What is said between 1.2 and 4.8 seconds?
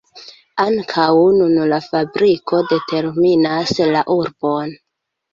nun la fabriko determinas la urbon.